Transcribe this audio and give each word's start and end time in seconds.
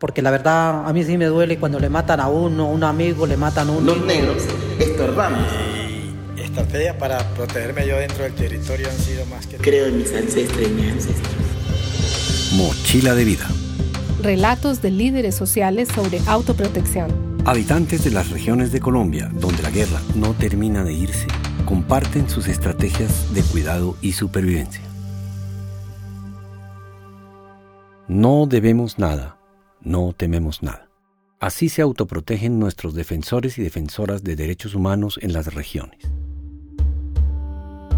Porque 0.00 0.22
la 0.22 0.30
verdad 0.30 0.88
a 0.88 0.92
mí 0.92 1.02
sí 1.02 1.18
me 1.18 1.24
duele 1.24 1.58
cuando 1.58 1.80
le 1.80 1.88
matan 1.88 2.20
a 2.20 2.28
uno, 2.28 2.66
a 2.66 2.68
un 2.68 2.84
amigo, 2.84 3.26
le 3.26 3.36
matan 3.36 3.68
a 3.68 3.72
uno. 3.72 3.94
Los 3.94 4.06
negros 4.06 4.44
estorbamos. 4.78 5.40
Y 6.36 6.40
estrategias 6.40 6.94
para 6.94 7.18
protegerme 7.34 7.84
yo 7.84 7.96
dentro 7.96 8.22
del 8.22 8.32
territorio 8.32 8.88
han 8.88 8.96
sido 8.96 9.26
más 9.26 9.48
que... 9.48 9.56
Creo 9.56 9.86
en 9.86 9.98
mis 9.98 10.14
ancestros 10.14 10.62
y 10.62 10.70
mis 10.70 10.92
ancestros. 10.92 11.32
Mochila 12.52 13.16
de 13.16 13.24
vida. 13.24 13.48
Relatos 14.22 14.82
de 14.82 14.92
líderes 14.92 15.34
sociales 15.34 15.88
sobre 15.92 16.20
autoprotección. 16.28 17.42
Habitantes 17.44 18.04
de 18.04 18.12
las 18.12 18.30
regiones 18.30 18.70
de 18.70 18.78
Colombia, 18.78 19.28
donde 19.32 19.64
la 19.64 19.70
guerra 19.70 20.00
no 20.14 20.32
termina 20.32 20.84
de 20.84 20.92
irse, 20.92 21.26
comparten 21.64 22.30
sus 22.30 22.46
estrategias 22.46 23.34
de 23.34 23.42
cuidado 23.42 23.96
y 24.00 24.12
supervivencia. 24.12 24.82
No 28.06 28.46
debemos 28.46 29.00
nada, 29.00 29.37
no 29.88 30.12
tememos 30.12 30.62
nada. 30.62 30.88
Así 31.40 31.68
se 31.68 31.82
autoprotegen 31.82 32.58
nuestros 32.58 32.94
defensores 32.94 33.58
y 33.58 33.62
defensoras 33.62 34.22
de 34.22 34.36
derechos 34.36 34.74
humanos 34.74 35.18
en 35.22 35.32
las 35.32 35.54
regiones. 35.54 35.98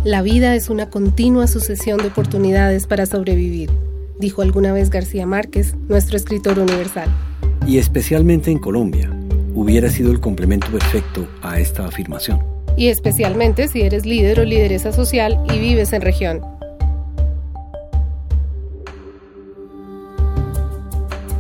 La 0.05 0.23
vida 0.23 0.55
es 0.55 0.71
una 0.71 0.89
continua 0.89 1.47
sucesión 1.47 1.99
de 1.99 2.09
oportunidades 2.09 2.87
para 2.87 3.07
sobrevivir, 3.07 3.71
dijo 4.19 4.43
alguna 4.43 4.73
vez 4.73 4.89
García 4.89 5.27
Márquez, 5.27 5.75
nuestro 5.89 6.17
escritor 6.17 6.59
universal. 6.59 7.11
Y 7.67 7.79
especialmente 7.79 8.51
en 8.51 8.59
Colombia, 8.59 9.11
hubiera 9.55 9.91
sido 9.91 10.11
el 10.11 10.21
complemento 10.21 10.69
perfecto 10.69 11.29
a 11.43 11.59
esta 11.59 11.87
afirmación. 11.87 12.41
Y 12.77 12.89
especialmente 12.89 13.69
si 13.69 13.83
eres 13.83 14.07
líder 14.07 14.41
o 14.41 14.45
lideresa 14.45 14.93
social 14.93 15.39
y 15.53 15.59
vives 15.59 15.93
en 15.93 16.03
región. 16.03 16.41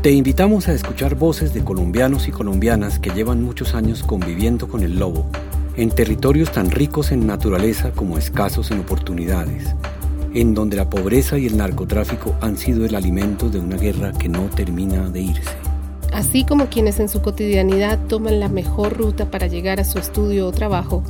Te 0.02 0.10
invitamos 0.12 0.66
a 0.68 0.72
escuchar 0.72 1.14
voces 1.14 1.52
de 1.52 1.62
colombianos 1.62 2.26
y 2.26 2.30
colombianas 2.30 2.98
que 2.98 3.10
llevan 3.10 3.42
muchos 3.42 3.74
años 3.74 4.02
conviviendo 4.02 4.66
con 4.66 4.82
el 4.82 4.98
lobo 4.98 5.26
en 5.76 5.90
territorios 5.90 6.50
tan 6.50 6.70
ricos 6.70 7.12
en 7.12 7.26
naturaleza 7.26 7.90
como 7.90 8.16
escasos 8.16 8.70
en 8.70 8.80
oportunidades, 8.80 9.74
en 10.32 10.54
donde 10.54 10.78
la 10.78 10.88
pobreza 10.88 11.36
y 11.36 11.46
el 11.46 11.58
narcotráfico 11.58 12.34
han 12.40 12.56
sido 12.56 12.86
el 12.86 12.94
alimento 12.94 13.50
de 13.50 13.58
una 13.58 13.76
guerra 13.76 14.12
que 14.12 14.30
no 14.30 14.48
termina 14.48 15.10
de 15.10 15.20
irse. 15.20 15.50
Así 16.14 16.46
como 16.46 16.68
quienes 16.70 16.98
en 16.98 17.10
su 17.10 17.20
cotidianidad 17.20 17.98
toman 18.08 18.40
la 18.40 18.48
mejor 18.48 18.96
ruta 18.96 19.30
para 19.30 19.48
llegar 19.48 19.80
a 19.80 19.84
su 19.84 19.98
estudio 19.98 20.46
o 20.46 20.52
trabajo, 20.52 21.02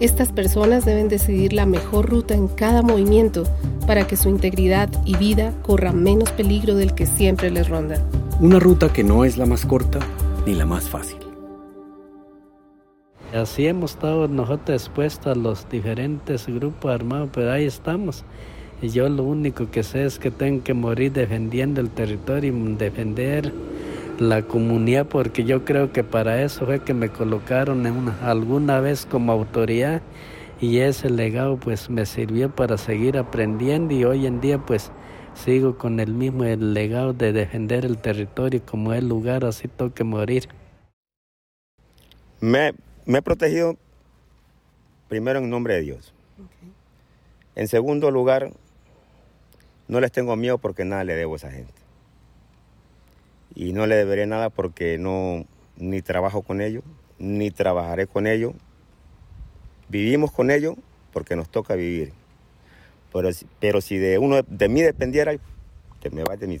estas 0.00 0.32
personas 0.32 0.84
deben 0.84 1.08
decidir 1.08 1.52
la 1.52 1.64
mejor 1.64 2.10
ruta 2.10 2.34
en 2.34 2.48
cada 2.48 2.82
movimiento 2.82 3.44
para 3.86 4.04
que 4.08 4.16
su 4.16 4.28
integridad 4.28 4.88
y 5.04 5.16
vida 5.16 5.52
corran 5.62 6.02
menos 6.02 6.32
peligro 6.32 6.74
del 6.74 6.92
que 6.92 7.06
siempre 7.06 7.48
les 7.48 7.68
ronda. 7.68 8.04
Una 8.40 8.58
ruta 8.58 8.92
que 8.92 9.04
no 9.04 9.24
es 9.24 9.36
la 9.36 9.46
más 9.46 9.64
corta 9.64 10.00
ni 10.46 10.54
la 10.54 10.66
más 10.66 10.88
fácil. 10.88 11.18
Así 13.32 13.66
hemos 13.66 13.92
estado 13.92 14.26
nosotros 14.26 14.82
expuestos 14.82 15.36
a 15.36 15.38
los 15.38 15.68
diferentes 15.68 16.46
grupos 16.46 16.92
armados, 16.92 17.30
pero 17.32 17.52
ahí 17.52 17.66
estamos. 17.66 18.24
Y 18.80 18.88
yo 18.88 19.08
lo 19.08 19.22
único 19.22 19.70
que 19.70 19.82
sé 19.82 20.04
es 20.04 20.18
que 20.18 20.30
tengo 20.30 20.64
que 20.64 20.74
morir 20.74 21.12
defendiendo 21.12 21.80
el 21.80 21.90
territorio 21.90 22.52
y 22.52 22.74
defender 22.74 23.52
la 24.18 24.42
comunidad, 24.42 25.06
porque 25.06 25.44
yo 25.44 25.64
creo 25.64 25.92
que 25.92 26.02
para 26.02 26.42
eso 26.42 26.66
fue 26.66 26.80
que 26.80 26.94
me 26.94 27.10
colocaron 27.10 27.86
alguna 28.22 28.80
vez 28.80 29.06
como 29.08 29.32
autoridad 29.32 30.02
y 30.60 30.78
ese 30.78 31.10
legado 31.10 31.56
pues 31.56 31.90
me 31.90 32.06
sirvió 32.06 32.50
para 32.50 32.78
seguir 32.78 33.18
aprendiendo 33.18 33.94
y 33.94 34.04
hoy 34.04 34.26
en 34.26 34.40
día 34.40 34.58
pues 34.58 34.90
sigo 35.34 35.78
con 35.78 36.00
el 36.00 36.12
mismo 36.12 36.44
legado 36.44 37.12
de 37.12 37.32
defender 37.32 37.84
el 37.84 37.98
territorio 37.98 38.62
como 38.64 38.92
el 38.92 39.08
lugar, 39.08 39.44
así 39.44 39.68
toque 39.68 40.04
morir. 40.04 40.48
Me, 42.40 42.74
me, 43.06 43.18
he 43.18 43.22
protegido 43.22 43.76
primero 45.08 45.38
en 45.38 45.50
nombre 45.50 45.74
de 45.74 45.82
Dios. 45.82 46.14
En 47.54 47.68
segundo 47.68 48.10
lugar, 48.10 48.52
no 49.88 50.00
les 50.00 50.10
tengo 50.12 50.36
miedo 50.36 50.58
porque 50.58 50.84
nada 50.84 51.04
le 51.04 51.14
debo 51.14 51.34
a 51.34 51.36
esa 51.36 51.50
gente. 51.50 51.74
Y 53.54 53.72
no 53.72 53.86
le 53.86 53.96
deberé 53.96 54.26
nada 54.26 54.48
porque 54.48 54.98
no 54.98 55.44
ni 55.76 56.00
trabajo 56.00 56.42
con 56.42 56.60
ellos, 56.60 56.82
ni 57.18 57.50
trabajaré 57.50 58.06
con 58.06 58.26
ellos. 58.26 58.54
Vivimos 59.88 60.32
con 60.32 60.50
ellos 60.50 60.76
porque 61.12 61.36
nos 61.36 61.50
toca 61.50 61.74
vivir. 61.74 62.12
Pero, 63.12 63.28
pero 63.60 63.80
si 63.80 63.98
de 63.98 64.18
uno 64.18 64.42
de 64.46 64.68
mí 64.68 64.82
dependiera, 64.82 65.34
que 66.00 66.10
me 66.10 66.24
va 66.24 66.36
de 66.36 66.46
mí. 66.46 66.60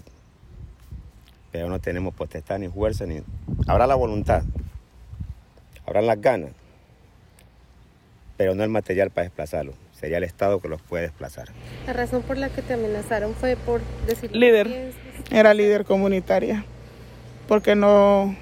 Pero 1.50 1.68
no 1.68 1.80
tenemos 1.80 2.14
potestad 2.14 2.58
ni 2.58 2.68
fuerza 2.68 3.06
ni. 3.06 3.22
Habrá 3.66 3.86
la 3.86 3.94
voluntad, 3.94 4.42
habrá 5.86 6.00
las 6.00 6.20
ganas, 6.20 6.50
pero 8.36 8.54
no 8.54 8.64
el 8.64 8.70
material 8.70 9.10
para 9.10 9.24
desplazarlo. 9.24 9.74
Sería 9.92 10.18
el 10.18 10.24
Estado 10.24 10.58
que 10.60 10.68
los 10.68 10.82
puede 10.82 11.04
desplazar. 11.04 11.48
La 11.86 11.92
razón 11.92 12.22
por 12.22 12.36
la 12.36 12.48
que 12.48 12.60
te 12.60 12.74
amenazaron 12.74 13.34
fue 13.34 13.56
por 13.56 13.80
decir. 14.06 14.34
Líder. 14.34 14.92
Era 15.30 15.54
líder 15.54 15.84
comunitaria. 15.84 16.64
Porque 17.46 17.76
no, 17.76 18.34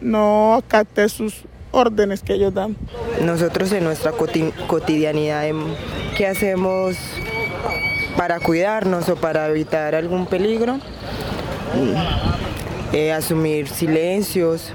no 0.00 0.54
acaté 0.54 1.08
sus 1.08 1.44
órdenes 1.70 2.22
que 2.22 2.34
ellos 2.34 2.54
dan. 2.54 2.76
Nosotros 3.22 3.70
en 3.72 3.84
nuestra 3.84 4.12
cotidianidad, 4.12 5.48
¿qué 6.16 6.26
hacemos 6.26 6.96
para 8.16 8.38
cuidarnos 8.40 9.08
o 9.08 9.16
para 9.16 9.48
evitar 9.48 9.94
algún 9.94 10.26
peligro? 10.26 10.78
Eh, 12.92 13.12
asumir 13.12 13.68
silencios. 13.68 14.72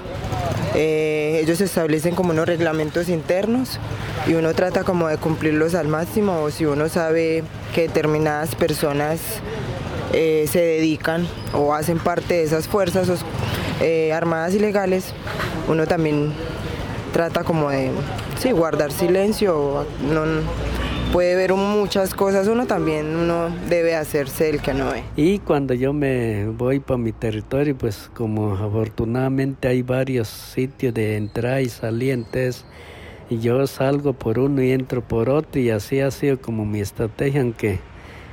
Eh, 0.74 1.40
ellos 1.42 1.60
establecen 1.60 2.14
como 2.14 2.30
unos 2.30 2.46
reglamentos 2.46 3.08
internos 3.08 3.78
y 4.26 4.34
uno 4.34 4.52
trata 4.54 4.84
como 4.84 5.08
de 5.08 5.16
cumplirlos 5.16 5.74
al 5.74 5.88
máximo 5.88 6.42
o 6.42 6.50
si 6.50 6.66
uno 6.66 6.88
sabe 6.88 7.44
que 7.74 7.82
determinadas 7.82 8.54
personas 8.54 9.20
eh, 10.12 10.46
se 10.50 10.60
dedican 10.60 11.26
o 11.54 11.72
hacen 11.72 11.98
parte 11.98 12.34
de 12.34 12.42
esas 12.42 12.68
fuerzas 12.68 13.08
armadas 14.12 14.54
ilegales, 14.54 15.12
uno 15.68 15.86
también 15.86 16.32
trata 17.12 17.44
como 17.44 17.70
de 17.70 17.90
sí, 18.38 18.52
guardar 18.52 18.90
silencio, 18.92 19.86
no, 20.02 20.24
puede 21.16 21.34
ver 21.34 21.54
muchas 21.54 22.12
cosas, 22.12 22.46
uno 22.46 22.66
también 22.66 23.16
uno 23.16 23.48
debe 23.70 23.96
hacerse 23.96 24.50
el 24.50 24.60
que 24.60 24.74
no 24.74 24.90
ve. 24.90 25.02
Y 25.16 25.38
cuando 25.38 25.72
yo 25.72 25.94
me 25.94 26.46
voy 26.48 26.78
para 26.78 26.98
mi 26.98 27.12
territorio, 27.12 27.74
pues 27.74 28.10
como 28.12 28.52
afortunadamente 28.52 29.66
hay 29.66 29.80
varios 29.80 30.28
sitios 30.28 30.92
de 30.92 31.16
entrada 31.16 31.62
y 31.62 31.70
salientes, 31.70 32.66
y 33.30 33.38
yo 33.38 33.66
salgo 33.66 34.12
por 34.12 34.38
uno 34.38 34.62
y 34.62 34.72
entro 34.72 35.00
por 35.00 35.30
otro, 35.30 35.58
y 35.58 35.70
así 35.70 36.00
ha 36.00 36.10
sido 36.10 36.38
como 36.38 36.66
mi 36.66 36.80
estrategia, 36.80 37.40
aunque 37.40 37.78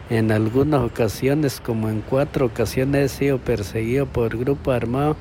en 0.10 0.34
algunas 0.34 0.82
ocasiones, 0.82 1.62
como 1.62 1.88
en 1.88 2.02
cuatro 2.02 2.48
ocasiones, 2.48 3.14
he 3.14 3.16
sido 3.18 3.38
perseguido 3.38 4.08
por 4.08 4.38
grupo 4.38 4.72
armado 4.72 5.16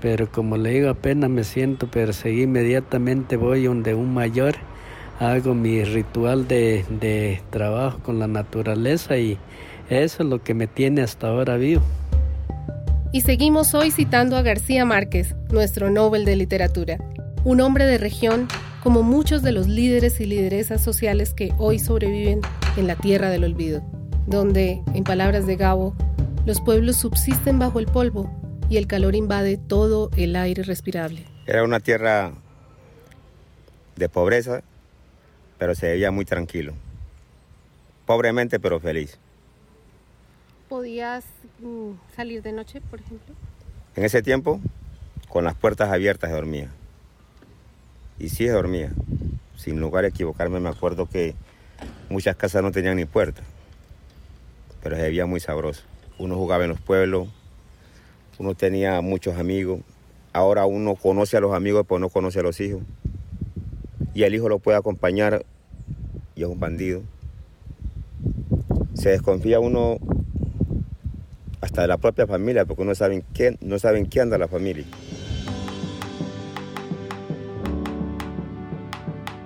pero 0.00 0.30
como 0.30 0.56
le 0.56 0.70
digo, 0.70 0.90
apenas 0.90 1.30
me 1.30 1.42
siento 1.42 1.90
perseguido, 1.90 2.44
inmediatamente 2.44 3.36
voy 3.36 3.64
donde 3.64 3.94
un 3.94 4.12
mayor, 4.14 4.54
hago 5.18 5.54
mi 5.54 5.82
ritual 5.84 6.46
de, 6.46 6.84
de 7.00 7.40
trabajo 7.50 7.98
con 8.02 8.18
la 8.18 8.26
naturaleza 8.26 9.16
y 9.16 9.38
eso 9.88 10.22
es 10.22 10.28
lo 10.28 10.42
que 10.42 10.54
me 10.54 10.66
tiene 10.66 11.02
hasta 11.02 11.28
ahora 11.28 11.56
vivo. 11.56 11.82
Y 13.12 13.22
seguimos 13.22 13.74
hoy 13.74 13.90
citando 13.90 14.36
a 14.36 14.42
García 14.42 14.84
Márquez, 14.84 15.34
nuestro 15.50 15.90
Nobel 15.90 16.24
de 16.24 16.36
Literatura, 16.36 16.98
un 17.44 17.60
hombre 17.60 17.86
de 17.86 17.98
región 17.98 18.48
como 18.82 19.02
muchos 19.02 19.42
de 19.42 19.52
los 19.52 19.68
líderes 19.68 20.20
y 20.20 20.26
lideresas 20.26 20.82
sociales 20.82 21.32
que 21.32 21.52
hoy 21.58 21.78
sobreviven 21.78 22.40
en 22.76 22.86
la 22.86 22.96
tierra 22.96 23.30
del 23.30 23.44
olvido, 23.44 23.82
donde, 24.26 24.82
en 24.94 25.04
palabras 25.04 25.46
de 25.46 25.56
Gabo, 25.56 25.94
los 26.44 26.60
pueblos 26.60 26.96
subsisten 26.96 27.58
bajo 27.58 27.78
el 27.78 27.86
polvo 27.86 28.30
y 28.68 28.76
el 28.76 28.86
calor 28.86 29.14
invade 29.14 29.56
todo 29.56 30.10
el 30.16 30.36
aire 30.36 30.62
respirable. 30.62 31.24
Era 31.46 31.64
una 31.64 31.80
tierra 31.80 32.32
de 33.96 34.08
pobreza, 34.08 34.62
pero 35.58 35.74
se 35.74 35.88
veía 35.88 36.10
muy 36.10 36.24
tranquilo. 36.24 36.72
Pobremente, 38.06 38.60
pero 38.60 38.80
feliz. 38.80 39.18
¿Podías 40.68 41.24
mm, 41.60 41.92
salir 42.14 42.42
de 42.42 42.52
noche, 42.52 42.80
por 42.80 43.00
ejemplo? 43.00 43.34
En 43.94 44.04
ese 44.04 44.22
tiempo, 44.22 44.60
con 45.28 45.44
las 45.44 45.54
puertas 45.54 45.90
abiertas 45.90 46.30
dormía. 46.30 46.68
Y 48.18 48.28
sí 48.28 48.46
dormía. 48.46 48.90
Sin 49.56 49.80
lugar 49.80 50.04
a 50.04 50.08
equivocarme, 50.08 50.60
me 50.60 50.68
acuerdo 50.68 51.06
que 51.06 51.34
muchas 52.08 52.36
casas 52.36 52.62
no 52.62 52.72
tenían 52.72 52.96
ni 52.96 53.04
puerta, 53.04 53.42
pero 54.82 54.96
se 54.96 55.02
veía 55.02 55.26
muy 55.26 55.40
sabroso. 55.40 55.82
Uno 56.18 56.36
jugaba 56.36 56.64
en 56.64 56.70
los 56.70 56.80
pueblos, 56.80 57.28
uno 58.38 58.54
tenía 58.54 59.00
muchos 59.00 59.36
amigos, 59.36 59.80
ahora 60.32 60.66
uno 60.66 60.94
conoce 60.94 61.36
a 61.36 61.40
los 61.40 61.54
amigos, 61.54 61.86
pero 61.88 61.98
no 61.98 62.08
conoce 62.08 62.40
a 62.40 62.42
los 62.42 62.60
hijos. 62.60 62.82
Y 64.16 64.22
el 64.22 64.34
hijo 64.34 64.48
lo 64.48 64.60
puede 64.60 64.78
acompañar 64.78 65.44
y 66.34 66.40
es 66.40 66.48
un 66.48 66.58
bandido. 66.58 67.02
Se 68.94 69.10
desconfía 69.10 69.60
uno 69.60 69.98
hasta 71.60 71.82
de 71.82 71.88
la 71.88 71.98
propia 71.98 72.26
familia, 72.26 72.64
porque 72.64 72.86
no 72.86 72.94
saben 72.94 73.22
qué, 73.34 73.58
no 73.60 73.78
saben 73.78 74.06
qué 74.06 74.22
anda 74.22 74.38
la 74.38 74.48
familia. 74.48 74.86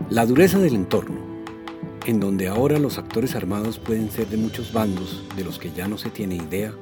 La 0.09 0.25
dureza 0.25 0.61
del 0.61 0.77
entorno, 0.77 1.19
en 2.07 2.21
donde 2.21 2.47
ahora 2.47 2.79
los 2.79 2.97
actores 2.97 3.35
armados 3.35 3.81
pueden 3.81 4.09
ser 4.13 4.29
de 4.29 4.37
muchos 4.37 4.73
bandos 4.73 5.25
de 5.35 5.43
los 5.43 5.59
que 5.59 5.73
ya 5.73 5.89
no 5.89 5.99
se 5.99 6.11
tiene 6.11 6.37
idea, 6.37 6.73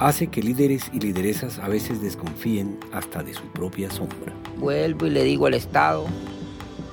hace 0.00 0.26
que 0.26 0.42
líderes 0.42 0.90
y 0.92 0.98
lideresas 0.98 1.60
a 1.60 1.68
veces 1.68 2.02
desconfíen 2.02 2.80
hasta 2.90 3.22
de 3.22 3.34
su 3.34 3.44
propia 3.52 3.88
sombra. 3.88 4.34
Vuelvo 4.58 5.06
y 5.06 5.10
le 5.10 5.22
digo 5.22 5.46
al 5.46 5.54
Estado 5.54 6.06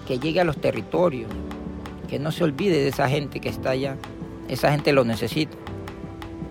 que 0.07 0.19
llegue 0.19 0.39
a 0.39 0.45
los 0.45 0.57
territorios, 0.57 1.30
que 2.09 2.18
no 2.18 2.31
se 2.31 2.44
olvide 2.45 2.77
de 2.81 2.88
esa 2.88 3.09
gente 3.09 3.42
que 3.42 3.50
está 3.50 3.71
allá. 3.71 3.98
Esa 4.48 4.71
gente 4.71 4.94
lo 4.94 5.04
necesita. 5.04 5.57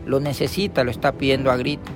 Lo 0.04 0.20
necesita, 0.20 0.84
lo 0.84 0.90
está 0.90 1.12
pidiendo 1.12 1.50
a 1.50 1.56
grito. 1.56 1.90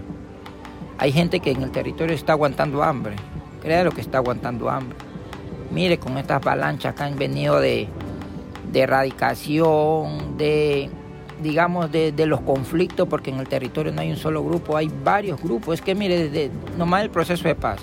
Hay 0.98 1.12
gente 1.12 1.40
que 1.40 1.50
en 1.50 1.62
el 1.62 1.70
territorio 1.70 2.14
está 2.14 2.32
aguantando 2.32 2.82
hambre. 2.82 3.16
Créalo 3.62 3.92
que 3.92 4.00
está 4.00 4.18
aguantando 4.18 4.70
hambre. 4.70 4.96
Mire, 5.70 5.98
con 5.98 6.16
estas 6.16 6.42
avalanchas 6.42 6.94
que 6.94 7.02
han 7.02 7.16
venido 7.16 7.60
de, 7.60 7.86
de 8.72 8.80
erradicación, 8.80 10.38
de, 10.38 10.90
digamos, 11.42 11.92
de, 11.92 12.12
los 12.26 12.40
conflictos, 12.40 13.06
porque 13.06 13.30
en 13.30 13.38
el 13.38 13.48
territorio 13.48 13.92
no 13.92 14.00
hay 14.00 14.10
un 14.10 14.16
solo 14.16 14.42
grupo, 14.42 14.76
hay 14.76 14.90
varios 15.04 15.40
grupos. 15.40 15.74
Es 15.74 15.82
que 15.82 15.94
mire, 15.94 16.28
desde 16.28 16.50
nomás 16.76 17.02
el 17.02 17.10
proceso 17.10 17.46
de 17.46 17.54
paz. 17.54 17.80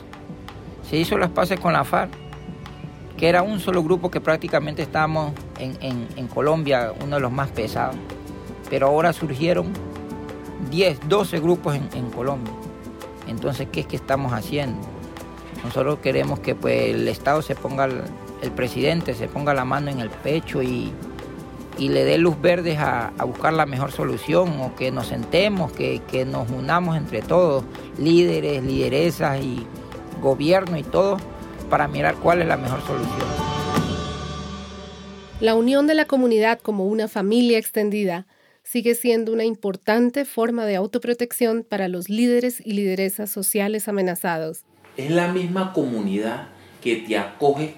Se 0.90 0.98
hizo 0.98 1.18
las 1.18 1.30
paces 1.30 1.60
con 1.60 1.74
la 1.74 1.84
FARC, 1.84 2.12
que 3.18 3.28
era 3.28 3.42
un 3.42 3.60
solo 3.60 3.84
grupo 3.84 4.12
que 4.12 4.22
prácticamente 4.22 4.84
estábamos 4.84 5.34
en, 5.60 6.28
Colombia, 6.28 6.94
uno 7.04 7.16
de 7.16 7.22
los 7.22 7.32
más 7.32 7.50
pesados. 7.50 7.96
Pero 8.70 8.88
ahora 8.88 9.12
surgieron 9.12 9.74
10, 10.70 11.10
12 11.10 11.40
grupos 11.40 11.76
en, 11.76 12.10
Colombia. 12.12 12.54
Entonces, 13.28 13.68
¿qué 13.72 13.82
es 13.82 13.88
que 13.88 13.96
estamos 13.96 14.34
haciendo? 14.34 14.88
Nosotros 15.64 16.00
queremos 16.00 16.40
que 16.40 16.54
pues, 16.54 16.94
el 16.94 17.08
Estado 17.08 17.42
se 17.42 17.56
ponga, 17.56 17.86
el, 17.86 18.52
presidente 18.52 19.16
se 19.16 19.28
ponga 19.28 19.54
la 19.56 19.66
mano 19.66 19.90
en 19.90 20.00
el 20.00 20.10
pecho 20.10 20.62
y, 20.62 20.94
le 21.80 22.04
dé 22.06 22.18
luz 22.18 22.40
verde 22.40 22.78
a, 22.78 23.12
buscar 23.26 23.54
la 23.54 23.66
mejor 23.66 23.92
solución 23.92 24.62
o 24.62 24.76
que 24.76 24.92
nos 24.92 25.08
sentemos, 25.08 25.72
que, 25.72 26.02
que 26.08 26.26
nos 26.26 26.50
unamos 26.52 26.98
entre 26.98 27.22
todos, 27.22 27.64
líderes, 27.98 28.64
lideresas 28.64 29.42
y 29.42 29.66
gobierno 30.22 30.78
y 30.78 30.84
todo, 30.84 31.18
para 31.70 31.88
mirar 31.88 32.16
cuál 32.16 32.42
es 32.42 32.48
la 32.48 32.58
mejor 32.58 32.82
solución. 32.82 33.28
La 35.40 35.54
unión 35.54 35.86
de 35.86 35.94
la 35.94 36.06
comunidad 36.06 36.60
como 36.60 36.86
una 36.88 37.08
familia 37.08 37.60
extendida 37.60 38.26
sigue 38.64 38.96
siendo 38.96 39.32
una 39.32 39.46
importante 39.46 40.26
forma 40.26 40.66
de 40.66 40.76
autoprotección 40.76 41.64
para 41.64 41.88
los 41.88 42.10
líderes 42.10 42.62
y 42.66 42.74
lideresas 42.74 43.30
sociales 43.30 43.88
amenazados. 43.88 44.64
Es 44.98 45.12
la 45.12 45.28
misma 45.28 45.74
comunidad 45.74 46.50
que 46.82 46.98
te 46.98 47.18
acoge 47.18 47.76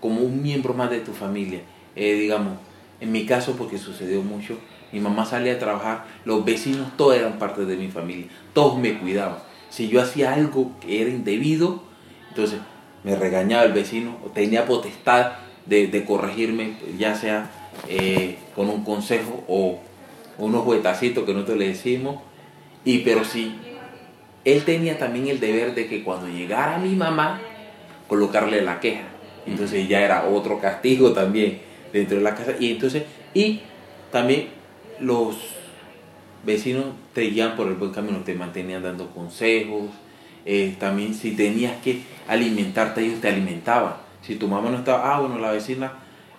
como 0.00 0.20
un 0.20 0.42
miembro 0.42 0.74
más 0.74 0.90
de 0.90 1.00
tu 1.00 1.12
familia. 1.12 1.62
Eh, 1.96 2.14
digamos, 2.14 2.58
en 3.00 3.10
mi 3.10 3.26
caso, 3.26 3.56
porque 3.56 3.78
sucedió 3.78 4.22
mucho, 4.22 4.58
mi 4.92 5.00
mamá 5.00 5.24
salía 5.24 5.54
a 5.54 5.58
trabajar, 5.58 6.04
los 6.24 6.44
vecinos 6.44 6.96
todos 6.96 7.16
eran 7.16 7.38
parte 7.38 7.64
de 7.64 7.76
mi 7.76 7.88
familia, 7.88 8.26
todos 8.52 8.78
me 8.78 8.98
cuidaban. 8.98 9.38
Si 9.70 9.88
yo 9.88 10.00
hacía 10.00 10.34
algo 10.34 10.72
que 10.80 11.02
era 11.02 11.10
indebido, 11.10 11.82
entonces 12.28 12.60
me 13.04 13.16
regañaba 13.16 13.64
el 13.64 13.72
vecino, 13.72 14.16
tenía 14.34 14.66
potestad 14.66 15.32
de, 15.66 16.04
corregirme, 16.06 16.76
ya 16.98 17.14
sea 17.14 17.50
eh, 17.88 18.36
con 18.54 18.70
un 18.70 18.84
consejo 18.84 19.44
o 19.48 19.78
unos 20.38 20.62
juetacitos 20.64 21.24
que 21.24 21.34
nosotros 21.34 21.58
le 21.58 21.68
decimos. 21.68 22.22
Y 22.84 22.98
pero 22.98 23.24
sí, 23.24 23.56
él 24.44 24.64
tenía 24.64 24.98
también 24.98 25.28
el 25.28 25.40
deber 25.40 25.74
de 25.74 25.86
que 25.88 26.02
cuando 26.02 26.28
llegara 26.28 26.78
mi 26.78 26.94
mamá, 26.94 27.40
colocarle 28.08 28.62
la 28.62 28.80
queja. 28.80 29.04
Entonces 29.46 29.88
ya 29.88 30.00
era 30.00 30.26
otro 30.26 30.60
castigo 30.60 31.12
también 31.12 31.60
dentro 31.92 32.16
de 32.16 32.22
la 32.22 32.34
casa. 32.34 32.54
Y 32.58 32.72
entonces, 32.72 33.04
y 33.34 33.60
también 34.10 34.48
los 35.00 35.36
vecinos 36.44 36.86
te 37.14 37.22
guían 37.22 37.56
por 37.56 37.66
el 37.68 37.74
buen 37.74 37.92
camino, 37.92 38.18
te 38.24 38.34
mantenían 38.34 38.82
dando 38.82 39.10
consejos. 39.10 39.90
Eh, 40.50 40.76
también 40.80 41.12
si 41.12 41.32
tenías 41.32 41.76
que 41.84 42.00
alimentarte, 42.26 43.02
ellos 43.02 43.20
te 43.20 43.28
alimentaban. 43.28 43.96
Si 44.22 44.36
tu 44.36 44.48
mamá 44.48 44.70
no 44.70 44.78
estaba, 44.78 45.14
ah, 45.14 45.20
bueno, 45.20 45.38
la 45.38 45.52
vecina 45.52 45.92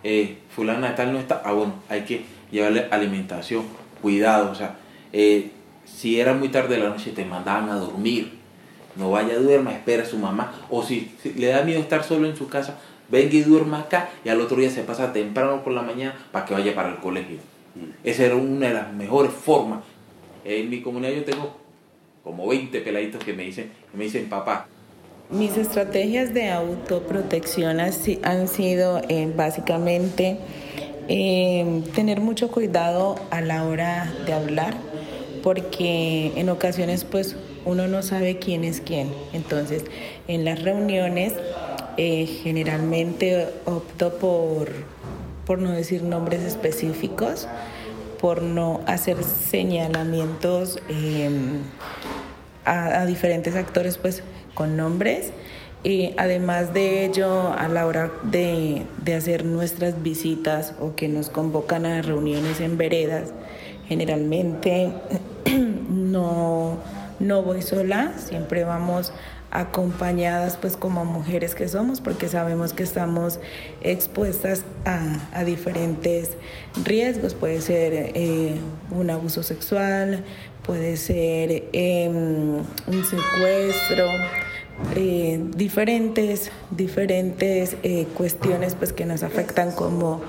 eh, 0.04 0.40
fulana 0.50 0.90
de 0.90 0.96
tal 0.96 1.14
no 1.14 1.20
está, 1.20 1.44
ah, 1.46 1.52
bueno, 1.52 1.76
hay 1.90 2.02
que 2.02 2.24
llevarle 2.50 2.88
alimentación, 2.90 3.66
cuidado, 4.02 4.52
o 4.52 4.56
sea, 4.56 4.78
eh, 5.14 5.52
si 5.86 6.20
era 6.20 6.34
muy 6.34 6.50
tarde 6.50 6.78
de 6.78 6.84
la 6.84 6.90
noche 6.90 7.12
te 7.12 7.24
mandaban 7.24 7.70
a 7.70 7.76
dormir, 7.76 8.34
no 8.96 9.12
vaya 9.12 9.36
a 9.36 9.38
duerma, 9.38 9.74
espera 9.74 10.02
a 10.02 10.08
su 10.08 10.18
mamá, 10.18 10.54
o 10.72 10.82
si, 10.82 11.12
le 11.36 11.50
da 11.50 11.62
miedo 11.62 11.80
estar 11.80 12.04
solo 12.04 12.28
en 12.28 12.36
su 12.36 12.48
casa, 12.48 12.80
venga 13.10 13.36
y 13.36 13.42
duerma 13.42 13.82
acá 13.82 14.10
y 14.26 14.30
al 14.30 14.42
otro 14.42 14.58
día 14.58 14.72
se 14.72 14.82
pasa 14.82 15.14
temprano 15.14 15.64
por 15.64 15.74
la 15.74 15.84
mañana 15.84 16.16
para 16.32 16.46
que 16.46 16.56
vaya 16.56 16.74
para 16.74 16.90
el 16.90 16.98
colegio. 16.98 17.38
Mm. 17.76 18.08
Esa 18.08 18.26
era 18.26 18.36
una 18.38 18.70
de 18.70 18.74
las 18.74 18.92
mejores 18.92 19.32
formas. 19.32 19.82
En 20.44 20.68
mi 20.68 20.82
comunidad 20.82 21.12
yo 21.12 21.24
tengo 21.24 21.59
como 22.30 22.48
20 22.48 22.82
peladitos 22.82 23.24
que 23.24 23.34
me 23.34 23.42
dicen, 23.42 23.72
me 23.92 24.04
dicen 24.04 24.30
papá, 24.30 24.68
mis 25.32 25.58
estrategias 25.58 26.32
de 26.32 26.52
autoprotección 26.52 27.80
han 27.80 28.48
sido 28.48 29.02
eh, 29.10 29.34
básicamente 29.36 30.38
eh, 31.08 31.82
tener 31.96 32.22
mucho 32.22 32.52
cuidado 32.52 33.16
a 33.32 33.42
la 33.42 33.64
hora 33.64 34.14
de 34.28 34.34
hablar, 34.34 34.76
porque 35.42 36.34
en 36.36 36.50
ocasiones 36.50 37.04
pues 37.04 37.36
uno 37.66 37.88
no 37.88 38.04
sabe 38.04 38.38
quién 38.38 38.64
es 38.64 38.80
quién. 38.80 39.12
Entonces, 39.34 39.86
en 40.28 40.46
las 40.46 40.62
reuniones 40.62 41.34
eh, 41.98 42.28
generalmente 42.44 43.48
opto 43.66 44.20
por, 44.20 44.70
por 45.48 45.58
no 45.58 45.72
decir 45.72 46.04
nombres 46.04 46.44
específicos, 46.44 47.48
por 48.20 48.44
no 48.44 48.82
hacer 48.86 49.24
señalamientos 49.24 50.80
a, 52.70 53.02
a 53.02 53.06
diferentes 53.06 53.56
actores 53.56 53.98
pues 53.98 54.24
con 54.54 54.78
nombres. 54.78 55.32
Y 55.84 56.14
además 56.18 56.74
de 56.74 57.06
ello, 57.06 57.54
a 57.54 57.70
la 57.70 57.86
hora 57.86 58.12
de, 58.24 58.86
hacer 59.16 59.46
nuestras 59.46 60.04
visitas 60.04 60.74
o 60.80 60.96
que 60.96 61.08
nos 61.08 61.30
convocan 61.30 61.86
a 61.86 62.02
reuniones 62.02 62.60
en 62.60 62.78
veredas, 62.78 63.30
generalmente 63.88 64.92
no, 65.90 66.78
no 67.20 67.44
voy 67.44 67.62
sola, 67.62 68.12
siempre 68.18 68.66
vamos 68.66 69.14
acompañadas 69.52 70.58
pues 70.58 70.78
como 70.78 71.06
mujeres 71.06 71.56
que 71.56 71.68
somos 71.68 72.02
porque 72.02 72.28
sabemos 72.28 72.72
que 72.74 72.84
estamos 72.84 73.40
expuestas 73.82 74.64
a, 74.86 75.44
diferentes 75.44 76.32
riesgos, 76.84 77.34
puede 77.34 77.62
ser 77.62 78.12
eh, 78.14 78.56
un 78.92 79.10
abuso 79.10 79.42
sexual, 79.42 80.24
puede 80.70 80.98
ser 80.98 81.64
em, 81.74 82.58
un 82.58 83.04
secuestro, 83.04 84.06
eh, 84.96 85.44
diferentes, 85.56 86.52
diferentes 86.70 87.76
eh, 87.82 88.06
cuestiones 88.16 88.76
pues, 88.76 88.94
que 88.94 89.04
nos 89.08 89.24
afectan 89.24 89.72
como, 89.72 90.22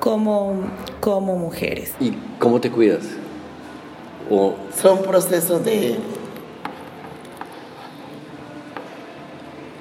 como, 0.00 0.64
como 0.98 1.36
mujeres. 1.36 1.92
¿Y 2.00 2.10
cómo 2.40 2.60
te 2.60 2.72
cuidas? 2.72 3.04
O... 4.28 4.56
Son 4.82 5.00
procesos 5.04 5.64
de 5.64 5.94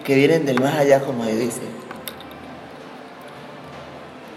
que 0.06 0.14
vienen 0.14 0.46
del 0.46 0.60
más 0.60 0.76
allá, 0.76 1.00
como 1.00 1.26
se 1.26 1.36
dice. 1.38 1.62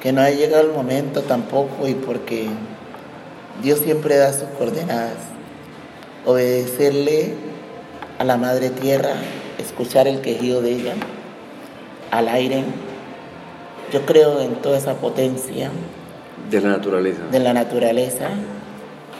Que 0.02 0.10
no 0.10 0.22
ha 0.22 0.30
llegado 0.30 0.62
el 0.62 0.72
momento 0.72 1.20
tampoco 1.20 1.86
y 1.86 1.92
porque 1.92 2.48
Dios 3.62 3.80
siempre 3.80 4.16
da 4.16 4.32
sus 4.32 4.48
coordenadas. 4.56 5.29
Obedecerle 6.26 7.34
a 8.18 8.24
la 8.24 8.36
Madre 8.36 8.68
Tierra 8.70 9.14
escuchar 9.58 10.06
el 10.06 10.20
quejido 10.20 10.60
de 10.60 10.72
ella 10.72 10.94
al 12.10 12.28
aire. 12.28 12.64
Yo 13.92 14.04
creo 14.04 14.40
en 14.40 14.56
toda 14.56 14.78
esa 14.78 14.94
potencia. 14.94 15.70
De 16.50 16.60
la 16.60 16.70
naturaleza. 16.70 17.22
De 17.30 17.38
la 17.38 17.54
naturaleza. 17.54 18.28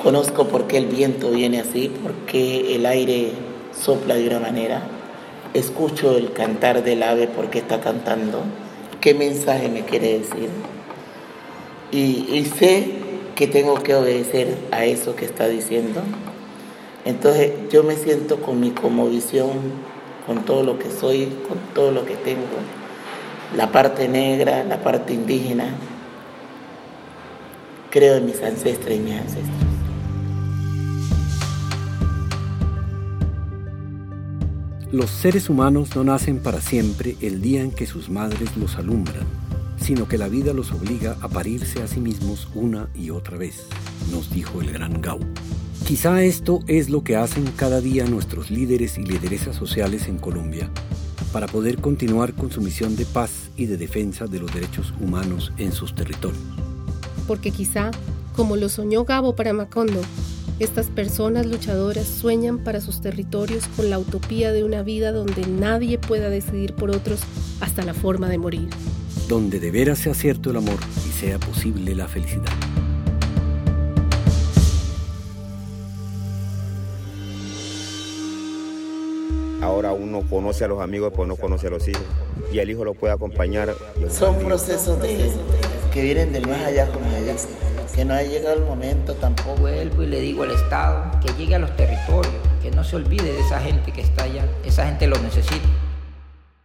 Conozco 0.02 0.48
por 0.48 0.66
qué 0.66 0.78
el 0.78 0.86
viento 0.86 1.30
viene 1.30 1.60
así, 1.60 1.88
por 2.02 2.12
qué 2.26 2.74
el 2.74 2.86
aire 2.86 3.32
sopla 3.78 4.14
de 4.14 4.28
una 4.28 4.40
manera. 4.40 4.82
Escucho 5.54 6.16
el 6.16 6.32
cantar 6.32 6.82
del 6.82 7.02
ave 7.02 7.28
porque 7.28 7.58
está 7.58 7.80
cantando. 7.80 8.42
¿Qué 9.00 9.14
mensaje 9.14 9.68
me 9.68 9.82
quiere 9.84 10.18
decir? 10.18 10.48
Y, 11.90 12.26
y 12.30 12.44
sé 12.44 12.90
que 13.34 13.46
tengo 13.46 13.74
que 13.82 13.94
obedecer 13.94 14.56
a 14.70 14.84
eso 14.84 15.16
que 15.16 15.24
está 15.24 15.48
diciendo. 15.48 16.02
Entonces 17.04 17.52
yo 17.70 17.82
me 17.82 17.96
siento 17.96 18.40
con 18.40 18.60
mi 18.60 18.72
visión 19.10 19.50
con 20.26 20.44
todo 20.44 20.62
lo 20.62 20.78
que 20.78 20.90
soy, 20.90 21.26
con 21.48 21.58
todo 21.74 21.90
lo 21.90 22.04
que 22.04 22.14
tengo, 22.14 22.46
la 23.56 23.72
parte 23.72 24.08
negra, 24.08 24.62
la 24.64 24.82
parte 24.82 25.14
indígena. 25.14 25.74
Creo 27.90 28.16
en 28.16 28.26
mis 28.26 28.40
ancestros 28.42 28.94
y 28.94 29.00
mis 29.00 29.14
ancestros. 29.14 29.70
Los 34.92 35.10
seres 35.10 35.48
humanos 35.48 35.94
no 35.94 36.04
nacen 36.04 36.40
para 36.40 36.60
siempre 36.60 37.16
el 37.20 37.40
día 37.40 37.62
en 37.62 37.70
que 37.70 37.86
sus 37.86 38.08
madres 38.08 38.56
los 38.56 38.76
alumbran, 38.76 39.26
sino 39.80 40.06
que 40.08 40.18
la 40.18 40.28
vida 40.28 40.52
los 40.52 40.72
obliga 40.72 41.16
a 41.20 41.28
parirse 41.28 41.82
a 41.82 41.86
sí 41.86 42.00
mismos 42.00 42.48
una 42.54 42.88
y 42.94 43.10
otra 43.10 43.36
vez, 43.36 43.66
nos 44.10 44.30
dijo 44.30 44.60
el 44.60 44.72
gran 44.72 45.00
Gau. 45.00 45.20
Quizá 45.90 46.22
esto 46.22 46.60
es 46.68 46.88
lo 46.88 47.02
que 47.02 47.16
hacen 47.16 47.46
cada 47.56 47.80
día 47.80 48.04
nuestros 48.04 48.48
líderes 48.48 48.96
y 48.96 49.02
lideresas 49.02 49.56
sociales 49.56 50.06
en 50.06 50.18
Colombia 50.18 50.70
para 51.32 51.48
poder 51.48 51.80
continuar 51.80 52.32
con 52.32 52.52
su 52.52 52.60
misión 52.60 52.94
de 52.94 53.04
paz 53.06 53.50
y 53.56 53.66
de 53.66 53.76
defensa 53.76 54.28
de 54.28 54.38
los 54.38 54.54
derechos 54.54 54.94
humanos 55.00 55.52
en 55.58 55.72
sus 55.72 55.92
territorios. 55.96 56.40
Porque 57.26 57.50
quizá, 57.50 57.90
como 58.36 58.54
lo 58.54 58.68
soñó 58.68 59.04
Gabo 59.04 59.34
para 59.34 59.52
Macondo, 59.52 60.00
estas 60.60 60.86
personas 60.86 61.46
luchadoras 61.46 62.06
sueñan 62.06 62.58
para 62.62 62.80
sus 62.80 63.00
territorios 63.00 63.66
con 63.74 63.90
la 63.90 63.98
utopía 63.98 64.52
de 64.52 64.62
una 64.62 64.84
vida 64.84 65.10
donde 65.10 65.44
nadie 65.48 65.98
pueda 65.98 66.30
decidir 66.30 66.72
por 66.74 66.90
otros 66.90 67.18
hasta 67.60 67.84
la 67.84 67.94
forma 67.94 68.28
de 68.28 68.38
morir. 68.38 68.68
Donde 69.28 69.58
de 69.58 69.72
veras 69.72 69.98
sea 69.98 70.14
cierto 70.14 70.50
el 70.50 70.58
amor 70.58 70.78
y 71.08 71.10
sea 71.18 71.40
posible 71.40 71.96
la 71.96 72.06
felicidad. 72.06 72.69
Ahora 79.60 79.92
uno 79.92 80.22
conoce 80.28 80.64
a 80.64 80.68
los 80.68 80.80
amigos, 80.80 81.12
pues 81.14 81.28
no 81.28 81.36
conoce 81.36 81.66
a 81.66 81.70
los 81.70 81.86
hijos. 81.86 82.02
Y 82.52 82.58
el 82.58 82.70
hijo 82.70 82.84
lo 82.84 82.94
puede 82.94 83.12
acompañar. 83.12 83.74
Son 84.08 84.38
procesos 84.38 85.00
de, 85.02 85.30
que 85.92 86.02
vienen 86.02 86.32
del 86.32 86.46
más 86.48 86.64
allá, 86.64 86.90
como 86.90 87.06
ella 87.16 87.34
que 87.94 88.04
no 88.04 88.14
ha 88.14 88.22
llegado 88.22 88.56
el 88.56 88.64
momento 88.64 89.14
tampoco. 89.14 89.60
Vuelvo 89.60 90.02
y 90.02 90.06
le 90.06 90.20
digo 90.20 90.42
al 90.44 90.52
Estado 90.52 91.10
que 91.20 91.32
llegue 91.34 91.56
a 91.56 91.58
los 91.58 91.74
territorios, 91.76 92.32
que 92.62 92.70
no 92.70 92.84
se 92.84 92.96
olvide 92.96 93.32
de 93.32 93.40
esa 93.40 93.60
gente 93.60 93.92
que 93.92 94.00
está 94.00 94.24
allá, 94.24 94.46
esa 94.64 94.86
gente 94.86 95.06
lo 95.06 95.18
necesita. 95.18 95.68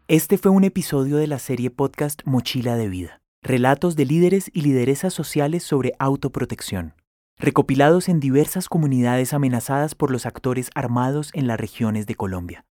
Este 0.08 0.38
fue 0.38 0.52
un 0.52 0.64
episodio 0.64 1.18
de 1.18 1.28
la 1.28 1.40
serie 1.40 1.72
podcast 1.72 2.22
Mochila 2.26 2.76
de 2.78 2.88
Vida, 2.90 3.22
relatos 3.42 3.96
de 3.96 4.06
líderes 4.06 4.52
y 4.54 4.62
lideresas 4.62 5.14
sociales 5.14 5.64
sobre 5.64 5.94
autoprotección, 5.98 6.94
recopilados 7.38 8.08
en 8.08 8.20
diversas 8.20 8.70
comunidades 8.70 9.34
amenazadas 9.34 9.96
por 9.96 10.12
los 10.12 10.26
actores 10.26 10.70
armados 10.76 11.32
en 11.34 11.48
las 11.48 11.60
regiones 11.60 12.06
de 12.06 12.16
Colombia, 12.16 12.66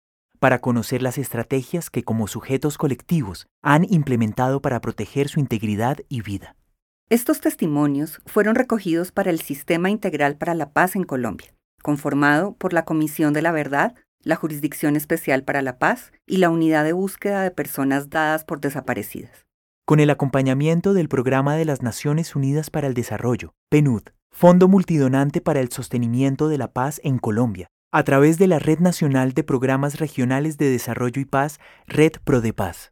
para 0.42 0.58
conocer 0.58 1.02
las 1.02 1.18
estrategias 1.18 1.88
que 1.88 2.02
como 2.02 2.26
sujetos 2.26 2.76
colectivos 2.76 3.46
han 3.62 3.86
implementado 3.88 4.60
para 4.60 4.80
proteger 4.80 5.28
su 5.28 5.38
integridad 5.38 5.98
y 6.08 6.20
vida. 6.20 6.56
Estos 7.08 7.40
testimonios 7.40 8.20
fueron 8.26 8.56
recogidos 8.56 9.12
para 9.12 9.30
el 9.30 9.40
Sistema 9.40 9.88
Integral 9.88 10.36
para 10.36 10.54
la 10.54 10.72
Paz 10.72 10.96
en 10.96 11.04
Colombia, 11.04 11.54
conformado 11.80 12.56
por 12.56 12.72
la 12.72 12.84
Comisión 12.84 13.32
de 13.32 13.40
la 13.40 13.52
Verdad, 13.52 13.94
la 14.24 14.34
Jurisdicción 14.34 14.96
Especial 14.96 15.44
para 15.44 15.62
la 15.62 15.78
Paz 15.78 16.10
y 16.26 16.38
la 16.38 16.50
Unidad 16.50 16.82
de 16.82 16.92
Búsqueda 16.92 17.44
de 17.44 17.52
Personas 17.52 18.10
Dadas 18.10 18.42
por 18.42 18.60
Desaparecidas. 18.60 19.46
Con 19.86 20.00
el 20.00 20.10
acompañamiento 20.10 20.92
del 20.92 21.08
Programa 21.08 21.54
de 21.54 21.66
las 21.66 21.82
Naciones 21.82 22.34
Unidas 22.34 22.68
para 22.68 22.88
el 22.88 22.94
Desarrollo, 22.94 23.54
PNUD, 23.70 24.08
Fondo 24.32 24.66
Multidonante 24.66 25.40
para 25.40 25.60
el 25.60 25.70
Sostenimiento 25.70 26.48
de 26.48 26.58
la 26.58 26.72
Paz 26.72 27.00
en 27.04 27.18
Colombia, 27.18 27.68
a 27.92 28.02
través 28.04 28.38
de 28.38 28.46
la 28.46 28.58
Red 28.58 28.80
Nacional 28.80 29.32
de 29.34 29.44
Programas 29.44 30.00
Regionales 30.00 30.56
de 30.56 30.70
Desarrollo 30.70 31.20
y 31.20 31.26
Paz, 31.26 31.60
Red 31.86 32.12
ProDePaz. 32.24 32.91